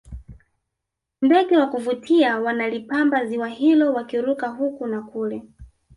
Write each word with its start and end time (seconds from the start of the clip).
ndege 1.21 1.57
wa 1.57 1.67
kuvutia 1.67 2.37
wanalipamba 2.39 3.25
ziwa 3.25 3.47
hilo 3.49 3.93
wakiruka 3.93 4.47
huku 4.47 4.87
na 4.87 5.01
kule 5.01 5.43